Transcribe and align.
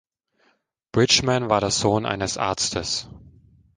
Bridgman 0.93 1.51
war 1.51 1.59
der 1.61 1.69
Sohn 1.69 2.07
eines 2.07 2.35
Arztes. 2.39 3.07